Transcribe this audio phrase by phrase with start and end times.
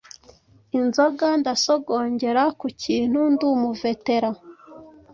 [0.77, 4.29] Inzoga ndasogongera ku cyintu ndumuvetera